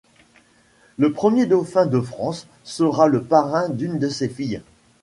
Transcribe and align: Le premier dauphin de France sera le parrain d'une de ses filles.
Le 0.97 1.11
premier 1.13 1.45
dauphin 1.45 1.85
de 1.85 1.99
France 2.01 2.47
sera 2.63 3.05
le 3.05 3.21
parrain 3.23 3.69
d'une 3.69 3.99
de 3.99 4.09
ses 4.09 4.29
filles. 4.29 4.63